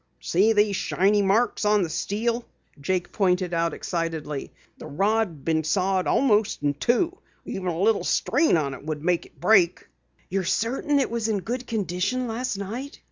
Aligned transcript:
"See 0.19 0.51
these 0.51 0.75
shiny 0.75 1.21
marks 1.21 1.63
on 1.63 1.83
the 1.83 1.89
steel," 1.91 2.43
Jake 2.79 3.11
pointed 3.11 3.53
out 3.53 3.71
excitedly. 3.75 4.51
"The 4.79 4.87
rod 4.87 5.27
had 5.27 5.45
been 5.45 5.63
sawed 5.63 6.07
almost 6.07 6.63
in 6.63 6.73
two. 6.73 7.19
Even 7.45 7.67
a 7.67 7.79
little 7.79 8.03
strain 8.03 8.57
on 8.57 8.73
it 8.73 8.83
would 8.83 9.03
make 9.03 9.27
it 9.27 9.39
break." 9.39 9.87
"You're 10.27 10.43
certain 10.43 10.97
it 10.97 11.11
was 11.11 11.27
in 11.27 11.41
good 11.41 11.67
condition 11.67 12.25
last 12.27 12.57
night?" 12.57 12.99